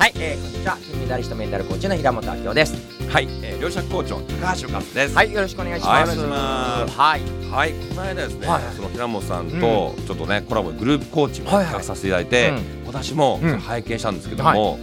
[0.00, 0.78] はい、えー、こんにちは。
[0.78, 2.74] 金メダリストメンタルコーチの平本明夫です。
[3.10, 5.14] はい、えー、両者コーチの高橋和です。
[5.14, 6.16] はいよろしくお願いします。
[6.16, 7.50] はいはい。
[7.50, 11.84] はい、この間ですね、はいその平本さんとちょっとね、コラボでグループコーチングをはいはい。
[11.84, 12.86] させていただいて、うん。
[12.86, 13.58] 私もうん。
[13.58, 14.78] 拝見したんですけども、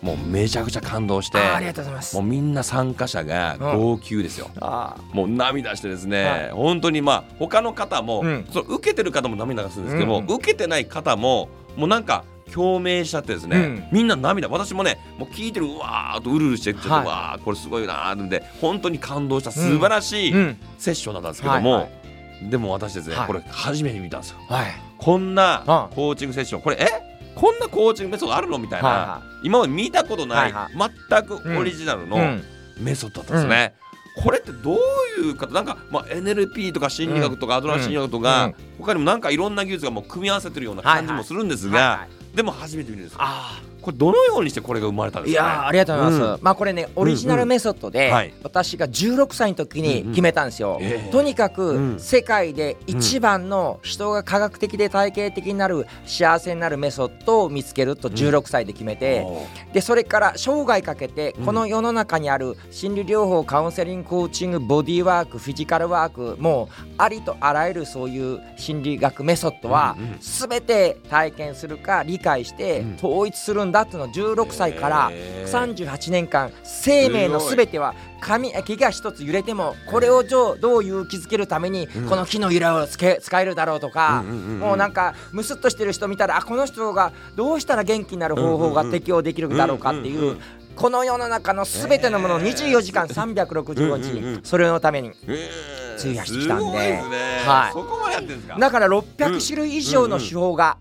[0.00, 2.16] もうめちゃくちゃ感動して、ありがとうございます。
[2.16, 4.48] もうみんな参加者が号泣ですよ。
[4.62, 6.50] あもう涙してですね、はい。
[6.52, 8.46] 本当にまあ他の方も、うん。
[8.50, 10.34] その受けてる方も涙がするんですけども、うんうん。
[10.36, 13.88] 受けてない方ももうなんか共鳴しちゃってですね、うん。
[13.92, 17.04] みんな涙私もねもう聞いてるうわーっとうるうるしてちょっと、はい。
[17.04, 20.56] うわーこれすごいなーってんで本当に感動した素晴らしいうん。
[20.78, 21.88] セッションだったんですけども、はいは
[22.50, 23.26] でも私ですね、はい。
[23.26, 24.38] これ初めて見たんですよ。
[24.48, 24.66] はい。
[24.98, 26.86] こんなあコーチングセッションこれえ？
[27.34, 28.58] こんなコーチングメソッドあるの？
[28.58, 32.42] みたいな、はいは今まで見たことない、はい全くオリジナルの、うん。
[32.80, 33.74] メソッドだったんですね。
[34.22, 34.76] これってどう
[35.20, 38.54] いう方なんか、まあ、NLP とか心理学とかアドラー心理学とか、うん。
[38.78, 43.18] 他にもなんかいろんな技術がもう組み合わせてるような感じもするんですが、はいはいでも初めて見るんですよ。
[43.20, 48.14] あこれどのようにしてこれが生まれたんーいですか、ね、やーありがとうございます、うまあこれねオリジナルメソッドで、うん。
[48.14, 48.34] はい。
[48.42, 52.00] 私が16歳の時に決めたんですよ、うんうんええとにかくうん。
[52.00, 59.72] 世界で一番の人が科学的で体系的になる幸せになるメソッドを見つけると16歳で決めて、おー。
[59.74, 70.18] でそれから生涯かけてうんこの世の中にある心理療法カウンセリングコーチングボディーワークフィジカルワークもうありとあらゆるそういう心理学メソッドはうんうん。
[70.20, 72.94] 全て体験するか理解してうん。
[72.96, 75.74] 統一するんだっていうのを16歳からへー。
[75.84, 82.08] 38年間生命の全ては紙木が一つ揺れてもこれをどう勇気づけるためにうん。
[82.08, 90.38] この木の揺れをつけ使えるだろうとかもうなんかムスッとしてる人見たらあこの人がどうしたら元気になる方法が適用できるだろうかっていう
[90.74, 94.42] この世の中の全てのものを24時間365うんうんうん。
[94.42, 95.74] 日それのためにえー。
[95.98, 97.00] 費やしてきたんで。
[97.46, 97.70] は
[98.56, 98.60] い。
[98.60, 100.76] だから600種類以上の手法が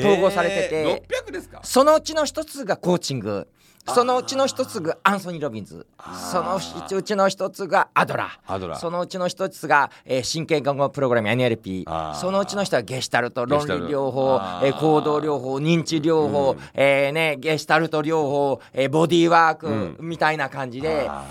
[0.00, 0.74] 統合されてて。
[0.74, 1.60] えー、600ですか？
[1.62, 3.48] そのうちの一つがコーチング。
[3.84, 5.88] そのうちの一つがアンソニー・ロビンズ。
[6.30, 6.56] その
[6.96, 8.78] うちの一つがアドラアドラー。
[8.78, 16.58] そのうちの一つが、えー神経言語プログラム NLP そのうちの人はゲシュタルト論理療法えー行動療法認知療法、うん。
[16.74, 19.96] えーね、ゲシュタルト療法、えーボディーワーク、うん。
[19.98, 21.08] みたいな感じで。
[21.08, 21.24] あ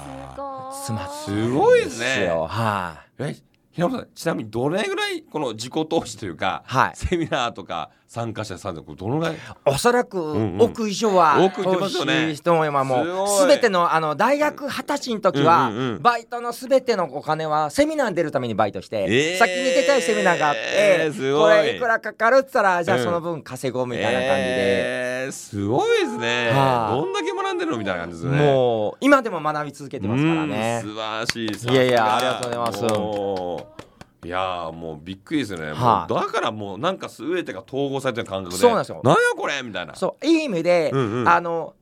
[0.74, 2.26] 詰まってすごいですね。
[2.26, 6.92] よはい、平本さんちなみにどれぐらいこの自己投資というか、はい。
[6.96, 9.36] セミナーとか参加者さんでこれどのぐらい？
[9.66, 10.62] おそらくんうん。
[10.62, 12.28] 億以上は億いってますよね。
[12.28, 16.02] 投資人も今もう全てのあの大学二十歳の時は、うんうんうん。
[16.02, 19.38] バイトの全てのお金はセミナーに出るためにバイトして、えー。
[19.38, 21.58] 先に出たいセミナーがあって、すごい。
[21.58, 23.04] これいくらかかるって言ったらじゃあうん。
[23.06, 26.96] その分稼ごうみたいな感じで、えー、すごいですね、はい。
[26.96, 27.32] どんだけ
[27.62, 28.38] でるのみたいな感じですね。
[28.38, 30.82] もう今でも学び続けてますからね。
[30.84, 33.82] うん素晴らしいいやいやありがとうございます。
[34.24, 36.12] いやーもうびっくりですよね、はい。
[36.12, 38.62] もうだからもうなんか全てが統合されてる感覚で。
[38.62, 39.02] そうなんですよ。
[39.04, 39.96] なんやこれみたいな。
[39.96, 41.28] そういい意味で、うんうん。
[41.30, 41.74] あの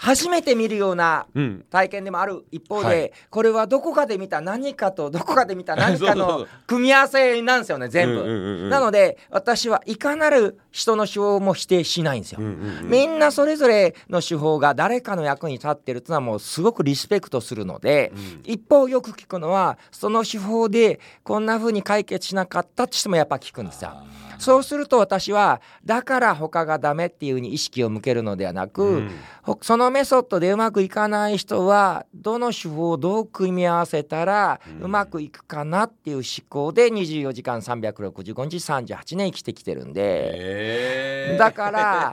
[0.00, 1.64] 初めて見るようなうん。
[1.70, 3.12] 体験でもある一方で、はい。
[3.30, 8.62] これはどこかで見た何かとどこかで見た 何かのう組み合わせなんですよね全部、うんうんうん。
[8.62, 12.88] うんなので私はいかなる人の手法も否定しないんですよ、うんうんうん。
[12.88, 18.42] みんなそれぞれの手法が誰かの役に立ってるっていうのはもうすごくリスペクトするので、うん。
[18.44, 23.90] 一方よく聞くのはその手法でこんな風に解決しなかったって人もやっぱ聞くんですよ。
[24.38, 29.10] そうすると私はだから他がダメっていう風に意識を向けるのではなく、うん。
[29.42, 40.30] ほそのメソッドでうまくいかない人はどの手法をどう組み合わせたらうまくいくかなっていう思考で24時間365日38年生きてきてるんで。
[40.34, 41.38] えー。
[41.38, 42.12] だから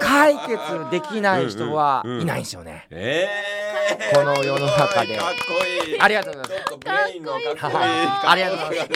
[0.00, 0.58] 解決
[0.90, 2.86] できない人はいないんですよね。
[2.90, 4.16] えー。
[4.16, 5.16] この世の中で。
[5.16, 6.00] かっこいい。
[6.00, 8.28] ありがとうございます。
[8.28, 8.88] ありがとうござい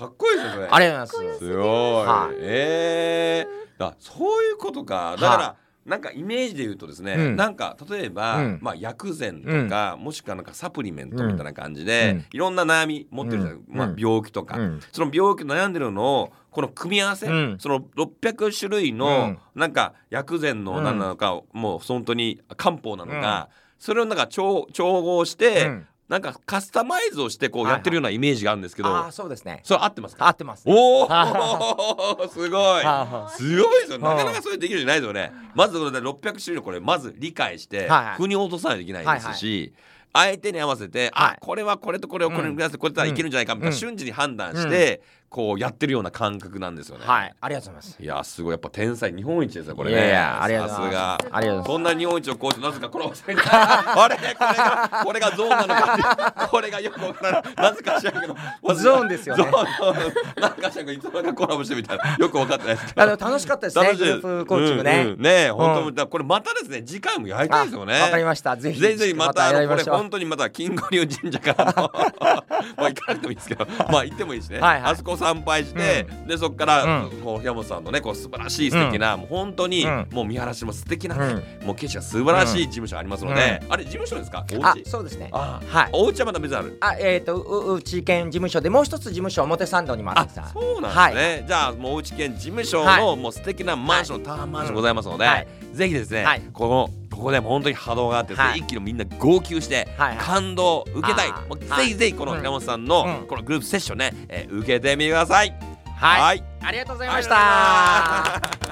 [0.00, 1.38] かっこいいですよそれありがとうございます。
[1.40, 1.66] すごい、
[2.06, 2.36] はい。
[2.38, 5.16] えー、だそういうことか。
[5.20, 5.56] だから、は
[5.90, 7.36] なんかイメージで言うとですね、うん。
[7.36, 8.58] なんか例えば、うん。
[8.62, 12.24] まあ、薬膳とか、もしくはなんかサプリメントみたいな感じで、うん。
[12.32, 13.92] いろんな悩み持ってるじゃない、まあうん。
[13.94, 14.80] うん、病気とか、うん。
[14.92, 17.56] その病気悩んでるのをこの組み合わせ、うん。
[17.58, 19.38] その600種類うのん。
[19.56, 23.48] なんか薬膳の何なのか、もう本当に漢方なのか、
[23.78, 27.78] それをなんか調調合して、うんなんかカスタマイズをしてこうはいはい。
[27.78, 29.60] やってるようなイメージがあるんですけど、ああそうですね。
[29.62, 30.26] それ合ってますか？
[30.26, 30.64] 合ってます。
[30.66, 32.84] おおは すごい。
[32.84, 34.00] はすごいですよ。
[34.00, 35.32] はないかなかそういうのできるじゃないですよね。
[35.54, 38.16] まずこれで600種類のこれまず理解してはいはい。
[38.16, 39.72] 腑に落とさないといけないですし
[40.12, 41.10] 相手に合わせて、はい。
[41.12, 43.78] あこれはこれとこれをこれに合わせてこれたらいけるんじゃないかみたいな、うん。
[43.78, 47.04] 瞬時に判断して、こうやってるような感覚なんですよね。
[47.06, 47.34] はい。
[47.40, 48.02] ありがとうございます。
[48.02, 48.50] いやすごい。
[48.50, 49.96] やっぱ天才日本一ですよこれね。
[49.96, 50.90] いやいやありがとうございます。
[50.90, 51.14] さすが。
[51.14, 51.66] ありがとうございます。
[51.66, 53.44] そんな日本一をこうしてなぜかコラボしてみた。
[54.02, 57.54] あれこれがこれがゾーンなのかこれがよくわからない。
[57.54, 58.74] なぜか知らんけど。
[58.74, 59.44] ゾーンですよね。
[59.50, 63.94] ゾーンなんか知らんけどいつの間にかコラボしてみたいなよく分かってないです楽しかったですね。
[63.94, 68.00] グループコーチングね、うんうんね本当、これまたですね次回もやりたいですよね。
[68.00, 68.56] あわかりました。
[68.56, 71.92] ぜひぜひまたこれ本当にまた金吾流神社からの
[72.76, 74.92] まあ行かなくてもいいですけどまあ行ってもいいしね、はいはい。
[74.92, 77.10] あそこ参拝して、でそこから、うん。
[77.22, 80.08] こう山本さんのねこう素晴らしい素敵な、もう本当に、うん。
[80.10, 81.66] もう見晴らしも素敵なね、うん。
[81.66, 84.44] もう景色が素晴らしい事務所ありますので、あれ事務所ですか？
[84.58, 84.84] おあ家？
[84.84, 85.28] そうですね。
[85.32, 85.90] あはい。
[85.92, 86.78] お家はまだ別にある？
[86.80, 90.36] あえっ、とううち県事務所でもう一つ事務所表参道にもあるあんです。
[90.38, 95.46] よそうなんですね、じゃあもうおうち兼事務所の、はもう素敵なマンション、タワーマンションございますので、はい。
[95.72, 96.42] ぜひですね、はい。
[96.52, 98.60] このここでも本当に波動があってはい。
[98.60, 100.18] 一気にみんな号泣して、はいはい。
[100.18, 101.30] 感動を受けたい。
[101.30, 102.38] もうはいぜひぜひこのうん。
[102.38, 103.26] 山本さんの、うん。
[103.26, 105.54] このグループセッションね、えー受けてみてください。
[105.96, 106.44] はい、はい。
[106.62, 108.69] ありがとうございました